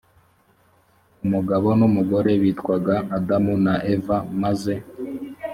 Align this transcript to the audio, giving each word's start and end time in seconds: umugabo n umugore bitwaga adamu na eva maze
umugabo 1.25 1.67
n 1.79 1.81
umugore 1.89 2.31
bitwaga 2.41 2.95
adamu 3.17 3.53
na 3.65 3.75
eva 3.93 4.17
maze 4.41 4.73